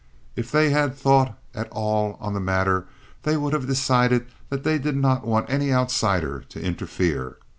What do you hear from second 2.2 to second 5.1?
the matter they would have decided that they did